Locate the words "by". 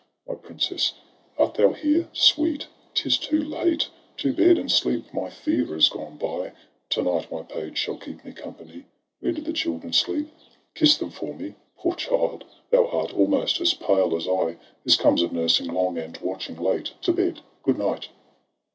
6.17-6.53